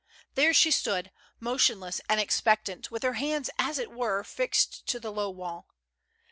[0.33, 5.11] There she stood, motionless and expectant, with her hands, as it were, fixed to the
[5.11, 5.67] low wall.